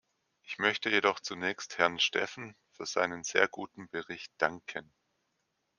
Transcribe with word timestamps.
Ich 0.41 0.57
möchte 0.57 0.89
jedoch 0.89 1.19
zunächst 1.19 1.77
Herrn 1.77 1.99
Stephen 1.99 2.55
für 2.71 2.87
seinen 2.87 3.23
sehr 3.23 3.47
guten 3.47 3.87
Bericht 3.89 4.31
danken. 4.39 4.91